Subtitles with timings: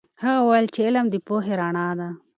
[0.23, 2.09] هغه وویل چې علم د پوهې رڼا ده.